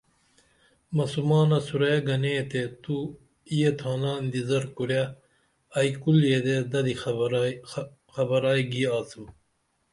[0.95, 2.97] مسومانہ سُرے گنے تے تو
[3.57, 5.01] یے تھانا انتظر کُرے
[5.77, 6.95] ائی کُل یدے ددی
[8.13, 9.25] خبرائی گی آڅیم